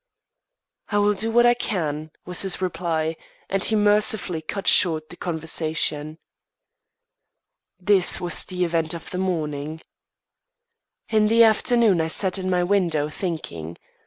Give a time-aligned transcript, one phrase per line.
[0.89, 3.15] "I will do what I can," was his reply,
[3.51, 6.17] and he mercifully cut short the conversation.
[7.79, 9.79] This was the event of the morning.
[11.09, 13.77] In the afternoon I sat in my window thinking.